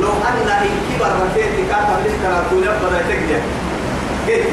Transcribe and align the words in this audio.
لو 0.00 0.12
أن 0.28 0.48
إن 0.48 0.76
كبر 0.88 1.10
رفيت 1.24 1.54
كاتب 1.70 1.98
لك 2.04 2.14
كراتون 2.22 2.62
بدأ 2.62 3.00
تقدر 3.08 3.40
كيف 4.26 4.46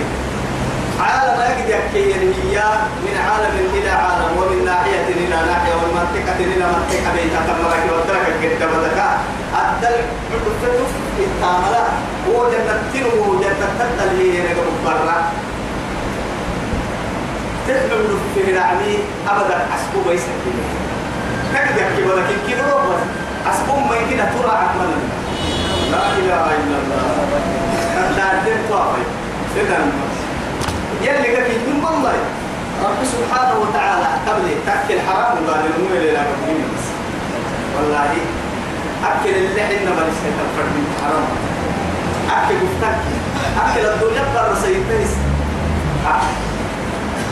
عالم 0.99 1.39
يقدر 1.41 1.83
كي 1.93 2.13
من 3.05 3.15
عالم 3.27 3.55
إلى 3.73 3.89
عالم 3.89 4.37
ومن 4.37 4.65
ناحية 4.65 5.07
إلى 5.09 5.35
ناحية 5.51 5.73
ومن 5.75 5.95
إلى 6.39 6.65
منطقة 6.65 7.13
بين 7.15 7.29
تمرك 7.47 7.83
وترك 7.93 8.25
قد 8.41 8.67
بدك. 8.69 8.99
أدل 9.55 9.95
عدفتف 10.31 10.89
التاملة 11.19 11.83
هو 12.27 12.49
جنة 12.51 12.83
تنو 12.93 13.39
جنة 13.39 13.67
تدل 13.79 14.19
هي 14.19 14.39
نقول 14.43 14.67
برا 14.85 15.17
تدل 17.67 18.17
في 18.35 18.51
العمي 18.51 18.97
أبدا 19.29 19.67
أسبوع 19.75 20.13
يسكت 20.13 20.45
كذا 21.53 21.81
يحكي 21.81 22.03
ولكن 22.03 22.35
كبر 22.47 22.97
أسبوع 23.51 23.79
ما 23.79 23.95
يمكن 23.95 24.17
ترى 24.17 24.51
عقلا 24.51 24.87
لا 24.87 24.94
إله 26.19 26.45
إلا 26.59 26.77
الله. 26.81 27.05
لا 28.17 28.27
دين 28.45 28.59
طافي 28.71 29.03
إذا 29.55 29.79
يلي 31.01 31.35
قال 31.35 31.51
من 31.67 31.77
والله 31.83 32.15
رب 32.83 32.99
سبحانه 33.13 33.55
وتعالى 33.63 34.07
قبل 34.27 34.45
تأكل 34.65 34.99
حرام 35.07 35.33
وقال 35.43 35.63
المؤمن 35.65 36.01
لا 36.15 36.23
يؤمن 36.29 36.57
بس 36.75 36.85
والله 37.75 38.11
أكل 39.11 39.29
اللي 39.29 39.61
حنا 39.63 39.91
ما 39.97 40.03
نسيت 40.09 40.37
الفرد 40.45 40.71
من 40.75 40.87
حرام. 41.03 41.27
أكل 42.37 42.55
مفتك 42.65 42.97
أكل 43.65 43.83
الدنيا 43.85 44.23
قرر 44.35 44.55
سيدنيس 44.61 45.13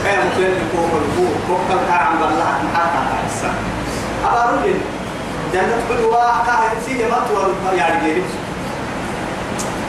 كان 0.03 0.19
مكلم 0.27 0.63
فوق 0.75 0.91
الفوق 1.01 1.33
فوق 1.47 1.67
الكعب 1.71 2.11
بالله 2.19 2.51
محاكا 2.65 3.01
عيسى 3.23 3.51
أبا 4.25 4.41
رجل. 4.51 4.79
جنة 5.53 5.79
بدوا 5.89 6.15
قاعد 6.15 6.77
سيدي 6.85 7.05
ما 7.05 7.19
تور 7.29 7.53
يعني 7.77 8.05
جيري. 8.05 8.23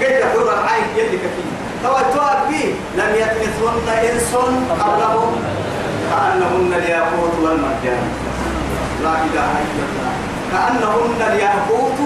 كيف 0.01 0.11
يقول 0.11 0.49
العين 0.49 0.85
يلي 0.97 1.17
كفيه 1.17 1.53
تو 1.83 1.95
تواب 2.15 2.49
بي 2.49 2.75
لم 2.97 3.11
يتمثهن 3.15 3.89
إنس 3.89 4.35
قبلهم 4.81 5.33
كأنهن 6.11 6.73
الياقوت 6.77 7.35
والمرجان. 7.43 8.05
لا 9.03 9.15
إله 9.27 9.53
إلا 9.65 9.85
الله. 9.89 10.13
كأنهن 10.53 11.21
الياقوت 11.33 11.99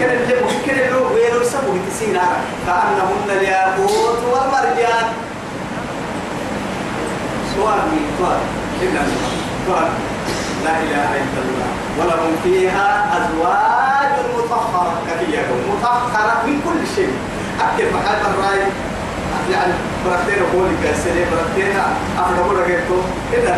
كان 0.00 0.10
اللي 0.22 0.34
ممكن 0.42 0.74
اللي 0.80 0.98
ويلو 1.14 1.44
سبوا 1.44 1.78
تسينا 1.90 2.26
كأنهن 2.66 3.28
الياقوت 3.38 4.18
والمرجان. 4.32 5.06
سؤال 7.56 7.80
مين؟ 7.92 8.06
سؤال. 8.18 8.40
سؤال. 9.66 9.88
لا 10.64 10.74
إله 10.84 11.10
إلا 11.22 11.40
الله. 11.46 11.70
ولهم 11.98 12.32
فيها 12.44 12.88
أزواج 13.18 14.12
مطهرة 14.36 14.94
كثيرة 15.08 15.50
مطهرة 15.72 16.34
من 16.46 16.60
كل 16.64 16.80
شيء. 16.96 17.14
أكل 17.60 17.84
محل 17.94 18.20
الرأي 18.30 18.62
يعني 19.52 19.72
برتين 20.04 20.42
أقول 20.44 20.66
لك 20.70 20.90
السنة 20.90 21.24
برتين 21.32 21.76
أفضل 22.18 22.38
أقول 22.40 22.56
لك 22.58 22.80
إذا 23.32 23.56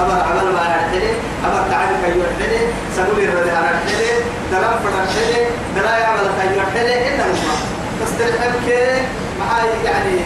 أبى 0.00 0.12
عمل 0.12 0.52
ما 0.52 0.62
نحتاجه 0.62 1.12
أبى 1.46 1.70
تعالى 1.70 1.94
كي 2.04 2.20
يحتاجه 2.20 2.66
سنقول 2.96 3.18
الرد 3.24 3.48
أنا 3.48 3.70
نحتاجه 3.76 4.14
دلام 4.52 4.74
فرنحتاجه 4.84 5.46
دلا 5.76 5.98
يعمل 5.98 6.26
كي 6.40 6.58
يحتاجه 6.58 7.14
إلا 7.14 7.24
ما. 7.26 7.56
بس 8.02 8.08
تلحق 8.18 8.68
معاي 9.40 9.68
يعني 9.84 10.16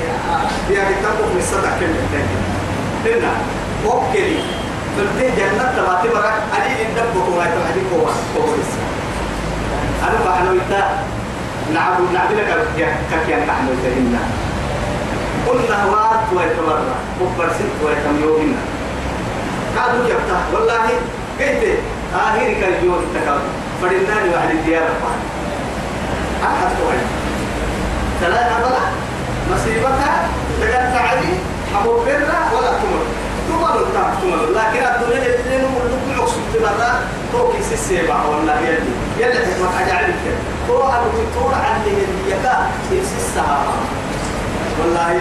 بيا 0.68 0.84
كتابه 0.84 1.26
من 1.32 1.38
الصدق 1.38 1.70
كم 1.80 1.90
يحتاجه 1.98 2.38
إلا 3.06 3.28
أوكي. 3.86 4.36
فلتي 4.96 5.30
جنة 5.36 5.72
تباتي 5.76 6.08
برا. 6.08 6.32
أدي 6.56 6.82
الدب 6.82 7.16
هو 7.16 7.40
يتحدي 7.42 7.80
هو 7.92 8.06
هو 8.36 8.54
أنا 10.02 10.18
بحنا 10.30 10.50
ويتا 10.50 10.98
نعبد 11.74 12.12
نعبد 12.12 12.32
لك 12.32 12.66
كيان 13.26 13.46
نحن 13.48 13.68
ويتهنا 13.68 14.18
قلنا 15.48 15.84
وات 15.84 16.24
ويتمرى 16.36 16.94
مكبر 17.20 17.48
ست 17.52 17.84
ويتميوهن 17.84 18.54
قالوا 19.78 20.08
جبتا 20.08 20.38
والله 20.52 20.86
كيف 21.38 21.78
آخر 22.14 22.52
كاليوم 22.60 23.04
تكال 23.14 23.38
فردناني 23.82 24.34
وعلى 24.34 24.52
الديار 24.52 24.82
فان 25.02 25.20
أحد 26.44 26.66
قوي 26.66 26.98
ثلاثة 28.20 28.58
بلا 28.58 28.82
مصيبتها؟ 29.52 30.28
تقال 30.60 30.92
تعدي؟ 30.94 31.34
حبوب 31.74 32.04
برا 32.04 32.58
ولا 32.58 32.70
تمر. 32.70 33.04
تمر 33.48 33.80
التعب 33.80 34.12
تمر. 34.22 34.46
لكن 34.50 34.82
الدنيا 34.86 35.26
الاثنين 35.26 35.60
ملوك 35.60 36.02
العقصب 36.14 36.40
تبرا 36.54 37.00
توكي 37.32 37.62
سيسيبا 37.62 38.14
والله 38.22 38.60
يلي 38.60 38.92
يلي 39.18 39.34
حكمة 39.46 39.86
أجعلك 39.86 40.14
أبو 40.80 41.08
تطور 41.32 41.54
عن 41.54 41.80
يسيسها 42.92 43.58
والله 44.80 45.20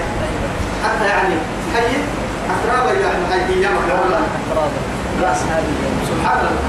حتى 0.84 1.06
يعني 1.08 1.36
حي 1.76 1.92
أترابا 2.54 2.92
يعني 2.92 3.26
حي 3.32 3.62
يا 3.62 3.70
والله. 3.70 4.22
رأس 5.22 5.38
هذه 5.44 5.74
سبحان 6.10 6.38
الله. 6.40 6.62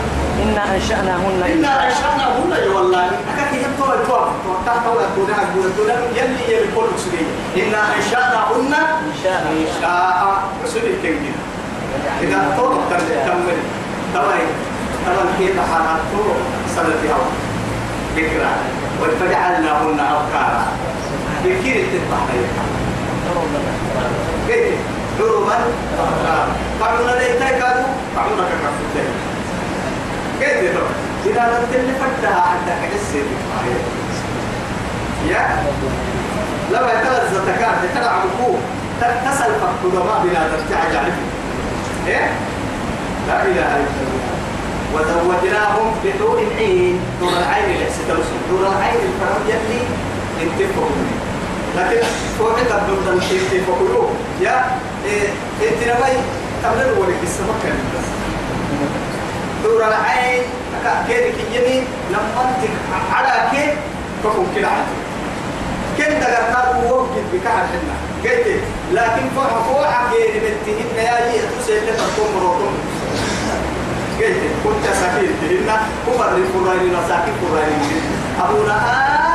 إنا 0.43 0.75
أنشأناهن 0.75 1.43
إنا 1.53 1.87
أنشأناهن 1.87 2.51
يا 2.67 2.71
والله. 2.75 3.05
أكاك 3.07 3.53
يبتوى 3.53 3.95
التوى 3.95 4.29
تحت 4.67 4.87
ولا 4.87 5.07
تودع 5.17 5.35
تودع 5.77 5.95
يلي 6.17 6.53
يلي 6.55 6.67
كل 6.77 6.87
سوري 6.99 7.27
إنا 7.67 7.81
أنشأناهن 7.97 8.75
إنشاء 9.09 9.45
شاء 9.81 10.43
سوري 10.67 10.87
التنجيل 10.87 11.35
إذا 12.23 12.55
طول 12.59 12.77
تكمل 12.91 13.57
طبعا 14.15 14.39
طبعا 15.07 15.27
كيف 15.39 15.57
حرقته 15.73 16.25
سنة 16.77 17.13
هوا 17.13 17.29
ذكرى 18.17 18.53
وفجعلناهن 19.03 20.01
أبكارا. 20.01 20.67
بكير 21.45 21.77
التفاحية 21.85 22.47
كيف 24.49 24.75
حرما 25.19 25.59
قعونا 26.81 27.11
ليتاي 27.11 27.51
كادو 27.61 27.83
قعونا 28.17 28.43
ككفتين 28.43 29.11
كيف 30.41 30.57
يتوى 30.63 30.89
إذا 31.27 31.41
لم 31.41 31.67
تلي 31.73 31.93
فتها 31.95 32.41
حتى 32.41 32.73
كحسي 32.83 33.23
يا 35.29 35.59
لما 36.71 36.93
يتلزز 36.93 37.41
تكاد 37.47 37.95
تلعب 37.95 38.21
عمكو 38.21 38.55
تسأل 39.01 39.53
فقدما 39.61 40.25
بلا 40.25 40.41
ترتعج 40.49 40.97
عليه 40.97 41.19
إيه؟ 42.07 42.31
لا 43.29 43.43
إله 43.43 43.77
إلا 43.77 44.03
الله. 44.03 44.22
وزوجناهم 44.95 45.95
بحور 46.05 46.39
عين 46.59 47.01
دور 47.21 47.33
العين 47.39 47.65
اللي 47.65 47.87
سترسل 47.91 48.39
دور 48.51 48.61
العين 48.69 48.95
الفرد 49.09 49.49
يلي 49.49 49.81
انتفقوا 50.43 50.91
لكن 51.77 52.07
فوق 52.39 52.59
قدم 52.59 52.97
دم 53.07 53.21
انتفقوا 53.21 54.09
يا 54.41 54.65
إيه 55.05 55.29
إنت 55.63 55.81
نبي؟ 55.83 56.17
تبلغ 56.63 57.01
ولك 57.01 57.17
السمك 57.23 57.63
بس 57.95 58.07
دور 59.65 59.89
العين 59.89 60.43
كيف 61.09 61.35
كيني 61.53 61.83
لما 62.11 62.43
أنت 62.45 62.71
على 63.13 63.51
كيف 63.51 63.75
فكم 64.25 64.47
كده 64.57 64.69
عادي. 64.69 64.93
كن 65.99 66.21
دقرنا 66.21 66.81
تهن 75.53 75.71
كبر 76.07 76.37
الفرائن 76.37 76.91
وساكن 76.97 77.33
فرائن 77.43 77.81
أبونا 78.41 78.77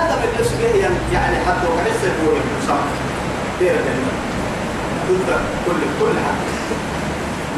آدم 0.01 0.21
الأسبوع 0.33 0.69
يعني 1.13 1.35
حتى 1.45 1.67
وحس 1.67 2.01
الدول 2.03 2.37
المسامح 2.41 2.91
دير 3.59 3.75
ضد 5.09 5.29
كل 5.65 5.81
كل 5.99 6.15
حد. 6.25 6.39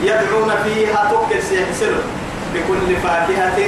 يدعون 0.03 0.51
فيها 0.63 1.09
توكل 1.11 1.43
سيحسن 1.43 1.95
بكل 2.53 2.95
فاكهة. 3.03 3.59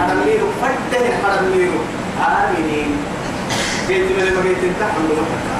حرمير 0.00 0.40
فده 0.62 1.06
حرمير 1.22 1.70
آمنين. 2.20 2.96
جيت 3.88 4.04
من 4.04 4.22
المجيت 4.28 4.62
تحمل 4.80 5.08
مكة 5.08 5.58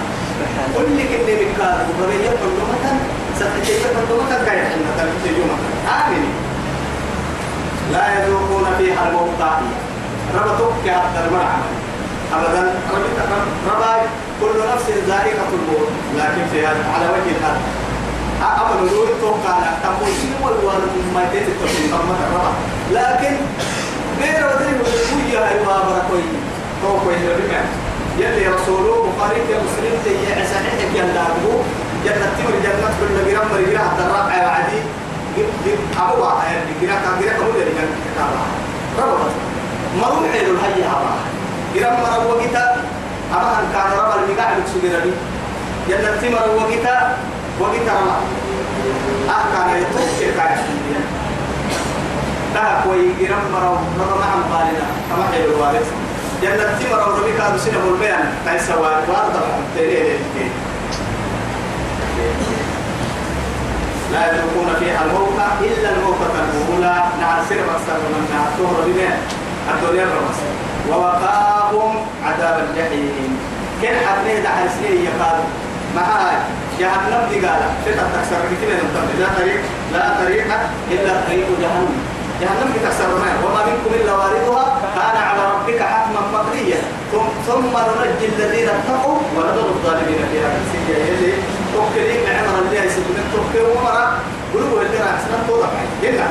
قل 0.76 0.97
لك 0.97 1.11
إني 1.21 1.35
مكار 1.44 1.87
وبرية 1.88 2.31
فندمة 2.31 3.00
ستكيف 3.37 3.87
فندمة 3.87 4.44
كاي 4.47 4.61
حنا 4.61 4.91
تلك 4.99 5.37
يوم 5.38 5.50
آمنين. 5.88 6.48
لا 7.93 8.05
يذوقون 8.14 8.67
فيها 8.79 9.08
الموت 9.08 9.43
ربطك 10.35 10.87
حتى 10.90 11.20
المرعى. 11.26 11.61
أبدا 12.35 12.75
رباي 13.70 14.00
كل 14.40 14.58
نفس 14.75 14.87
ذائقة 15.08 15.49
الموت. 15.52 15.88
لكن 16.17 16.43
في 16.52 16.67
هذا 16.67 16.85
على 16.94 17.06
وجه 17.08 17.37
الأرض. 17.40 17.62
أمر 18.43 18.90
نور 18.93 19.08
توقع 19.20 19.58
تقول 19.82 20.08
شنو 20.20 20.46
والوالد 20.46 20.94
ما 21.14 21.23
يتيت 21.23 21.49
التوحيد 21.49 21.90
الربا 21.93 22.52
لكن 22.93 23.37
غير 24.20 24.46
ودري 24.46 24.75
ويا 25.17 25.49
أيها 25.49 25.76
بركوي 25.88 26.23
تو 26.82 26.99
كوي 27.05 27.14
الربا 27.14 27.61
يلي 28.19 28.49
رسوله 28.49 29.12
بخاري 29.17 29.40
يا 29.50 29.58
مسلم 29.58 29.94
تي 30.05 30.32
عسانك 30.32 30.96
يا 30.96 31.05
دابو 31.14 31.58
جنة 32.05 32.29
تمر 32.38 32.55
جنة 32.62 32.90
كل 33.00 33.31
جرام 33.31 33.46
مريرة 33.52 33.96
الرابع 33.99 34.58
عادي 35.68 36.14
أبو 36.14 36.24
يعني 36.24 36.72
جرا 36.81 36.96
كان 37.04 37.22
جرا 37.22 37.34
كم 37.38 37.46
اللي 37.56 37.72
كان 37.78 37.88
كتابة 38.06 38.44
ربا 39.00 39.30
مروح 39.98 40.36
له 40.36 40.52
الحي 40.52 40.84
هذا 40.84 41.16
جرام 41.75 41.94
مرة 41.94 42.28
وقتا 42.28 42.84
أما 43.34 43.60
أن 43.60 43.66
كان 43.74 43.92
ربا 44.00 44.16
المقاعد 44.16 44.58
سجرني 44.74 45.12
جنة 45.90 46.16
تمر 46.22 46.56
وقتا 46.56 47.18
وقتا 47.60 47.94
ربا 47.94 48.18
أه 49.30 49.44
كان 49.54 49.81
يطوف 49.81 50.20
كيف 50.20 50.38
كان 50.38 50.58
تها 52.54 52.84
كوي 52.84 53.06
جرام 53.22 53.44
مرة 53.54 53.81
ربا 54.00 54.16
معهم 54.20 54.44
بالنا 54.50 54.88
أما 55.14 55.25
حلو 55.34 55.56
الوالد 55.56 55.86
جنة 56.42 56.80
تمر 56.80 57.10
وربي 57.10 57.38
كانوا 57.38 57.58
سنة 57.58 57.94
البيان 57.94 58.34
تايسا 58.46 58.75
وارد 58.75 59.10
تليه 59.78 60.18
لا 64.13 64.21
يتركون 64.27 64.69
فيها 64.81 65.05
الموت 65.05 65.39
إلا 65.61 65.89
الموتة 65.95 66.35
الأولى. 66.45 66.95
نعم 67.21 67.39
سير 67.49 67.61
مصر 67.73 67.99
من 68.15 68.25
نعطوه 68.35 68.75
بما 68.87 69.11
الدنيا 69.73 70.05
الرمس 70.05 70.39
ووقاهم 70.91 71.93
عذاب 72.27 72.57
الجحيم. 72.65 73.39
كن 73.83 73.97
حتى 74.07 74.41
دع 74.43 74.55
سنين 74.75 75.05
يقال 75.05 75.39
معها 75.97 76.33
جهنم 76.81 77.23
دي 77.31 77.47
قال 77.47 77.61
فتح 77.85 78.05
تكسر 78.15 78.41
كتير 78.51 78.71
من 78.81 79.17
لا 79.21 79.29
طريق 79.39 79.61
لا 79.93 80.25
طريق 80.25 80.47
إلا 80.91 81.13
طريق 81.27 81.47
جهنم. 81.63 81.97
جهنم 82.41 82.69
تكسر 82.75 83.09
ما 83.23 83.31
وما 83.45 83.61
منكم 83.67 83.91
إلا 84.01 84.13
واردها. 84.13 84.65
كان 84.95 85.17
على 85.29 85.43
ربك 85.55 85.81
حتما 85.83 86.21
مقضيا 86.33 86.81
ثم 87.47 87.75
ننجي 87.89 88.27
الذين 88.37 88.69
اتقوا 88.69 89.19
ونذر 89.37 89.69
الظالمين 89.75 90.21
فيها. 90.33 90.49
كالسجية 90.55 91.05
يلي 91.05 91.33
توكلين 91.79 92.23
عمر 92.37 92.55
اللي 92.63 92.77
يسد 92.87 93.07
من 93.17 93.25
توكل 93.33 93.65
ومرا 93.71 94.05
قلوا 94.55 94.83
اللي 94.83 94.99
راح 94.99 95.17
سنة 95.25 95.39
توضع 95.49 95.69
هنا 96.03 96.27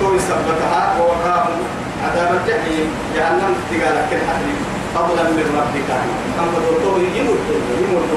تو 0.00 0.14
يثبتها 0.14 0.82
ووقاهم 0.98 1.56
عذاب 2.04 2.30
الجحيم 2.38 2.86
جهنم 3.16 3.52
تقال 3.70 3.96
كل 4.10 4.20
حديث 4.30 4.58
فضلا 4.94 5.24
من 5.36 5.46
ربك 5.58 5.90
أم 6.40 6.46
تدرتوه 6.54 6.98
يموت 7.18 7.46
يموت 7.82 8.12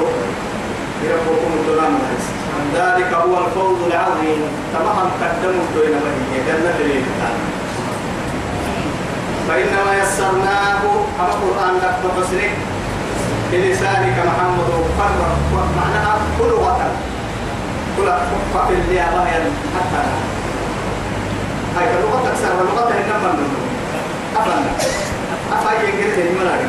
يربكم 1.03 1.51
الظلام 1.59 1.93
ذلك 2.75 3.13
هو 3.13 3.37
الفوز 3.45 3.77
العظيم. 3.87 4.41
تمام 4.73 5.07
قدموا 5.21 5.65
بين 5.75 5.95
بني 6.05 6.37
جنة 6.47 6.77
الإنسان 6.85 7.35
فإنما 9.47 9.91
يسرناه 10.03 10.81
على 11.19 11.29
القرآن 11.33 11.75
لك 11.83 11.99
بصرك 12.17 12.57
بلسانك 13.51 14.17
محمد 14.29 14.69
وفرق 14.69 15.21
معناها 15.77 16.17
كل 16.39 16.51
وطن 16.53 16.91
كل 17.97 18.07
فقل 18.53 18.75
لي 18.89 19.01
أبايا 19.01 19.39
حتى. 19.75 20.01
هاي 21.77 21.85
اللغة 21.97 22.27
أكثر 22.31 22.51
واللغة 22.59 22.93
هي 22.93 23.03
نمبر 23.09 23.31
من 23.39 23.49
أفنى 24.37 24.71
أفاي 25.53 25.75
ينجر 25.89 26.15
تاني 26.15 26.29
ملاك 26.39 26.59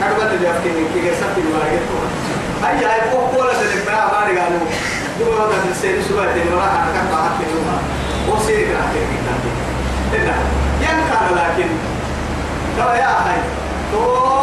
كاربان 0.00 0.34
اللي 0.36 0.50
أفكي 0.50 0.68
من 0.68 0.86
كي 0.94 1.00
جسد 1.10 1.38
الملاك 1.38 1.80
هاي 2.64 2.84
هاي 2.84 3.10
فوق 3.10 3.30
كولا 3.34 3.52
تلك 3.52 3.86
بها 3.86 4.04
ما 4.12 4.26
رجعوا 4.30 4.58
دول 5.18 5.34
هذا 5.40 5.60
في 5.62 5.70
السير 5.70 6.02
سبعة 6.08 6.26
تنورا 6.34 6.64
أنا 6.64 6.92
كم 6.94 7.06
بعد 7.16 7.30
في 7.38 7.44
يوم 7.54 7.78
وسير 8.28 8.66
كنا 8.66 8.82
في 8.92 8.98
كنا 10.16 10.34
إن 10.80 11.00
كان 11.10 11.36
لكن. 11.36 11.68
ترى 12.78 12.98
يا 12.98 13.06
هاي. 13.08 13.38
تو 13.92 14.41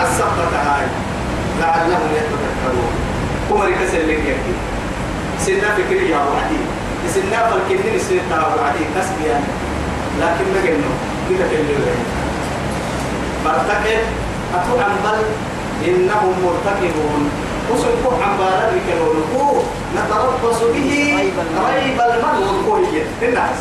حسب 0.00 0.24
هاي. 0.54 0.86
لعلهم 1.60 2.08
يتذكرون. 2.16 2.92
عمر 3.50 3.70
كسر 3.70 3.98
لك 3.98 4.22
يكفي 4.30 4.54
سنة 5.46 5.68
فكرية 5.76 6.16
وعدي. 6.16 6.60
سنة 7.14 7.38
فالكنين 7.50 7.98
سنة 7.98 8.42
وعدي. 8.56 8.84
يعني 9.26 9.44
لكن 10.20 10.44
ما 10.52 10.60
قلنا. 10.66 10.92
كده 11.30 11.46
كله 11.48 11.94
برتكب 13.44 14.02
أتو 14.54 14.76
بل. 15.04 15.20
إنهم 15.88 16.34
مرتكبون. 16.44 17.30
وسنكو 17.70 18.10
عن 18.22 18.36
بالا 18.38 18.70
بكلون 18.70 19.64
نتربص 19.96 20.58
به. 20.74 20.90
ريب 21.74 22.00
المرء 22.00 22.60
الكوية 22.60 23.04
الناس 23.22 23.56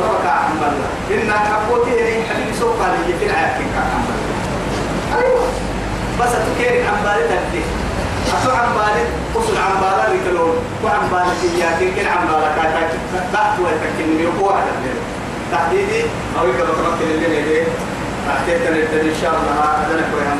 ربك 0.00 0.26
عن 0.26 0.52
بالا 0.60 1.22
إن 1.22 1.30
حقوته 1.32 2.22
حبيب 2.28 2.54
سوف 2.60 2.82
عليه 2.82 3.18
في 3.20 3.26
العافية. 3.26 3.76
عن 3.76 4.02
بالا 4.06 4.26
أيوه. 5.22 5.46
بس 6.20 6.32
تكير 6.32 6.84
عن 6.88 7.02
بالا 7.04 7.26
تبدي 7.26 7.62
أتو 8.34 8.50
عن 8.50 8.68
بالا 8.74 9.04
وصل 9.34 9.56
عن 9.56 9.80
بالا 9.80 10.04
بكلون 10.12 10.56
وعن 10.84 11.08
بالا 11.12 11.32
تياتي 11.40 11.90
كن 11.96 12.06
عن 12.08 12.26
بالا 12.26 12.48
كاتا 12.56 12.98
تحت 13.32 13.60
ويتكلم 13.60 14.20
يقوى 14.20 14.54
على 14.54 14.70
تحديدي 15.52 16.02
أو 16.40 16.48
يقدر 16.48 16.74
تمكن 16.74 17.10
اللي 17.14 17.40
نجي 17.40 17.60
تحتيت 18.28 18.60
إن 18.66 19.14
شاء 19.22 19.30
الله. 19.30 19.54
هذا 19.62 19.94
نكوي 19.94 20.22
عن 20.30 20.38